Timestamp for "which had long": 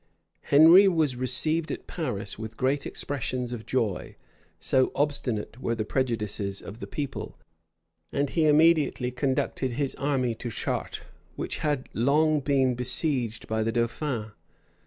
11.35-12.39